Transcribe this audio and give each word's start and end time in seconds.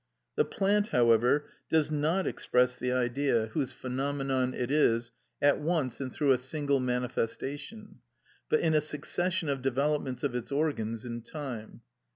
The 0.35 0.45
plant, 0.45 0.87
however, 0.87 1.45
does 1.69 1.91
not 1.91 2.25
express 2.25 2.75
the 2.75 2.91
Idea, 2.91 3.49
whose 3.53 3.71
phenomenon 3.71 4.55
it 4.55 4.71
is, 4.71 5.11
at 5.43 5.59
once 5.59 6.01
and 6.01 6.11
through 6.11 6.31
a 6.31 6.39
single 6.39 6.79
manifestation, 6.79 7.99
but 8.49 8.61
in 8.61 8.73
a 8.73 8.81
succession 8.81 9.47
of 9.47 9.61
developments 9.61 10.23
of 10.23 10.33
its 10.33 10.51
organs 10.51 11.05
in 11.05 11.21
time. 11.21 11.81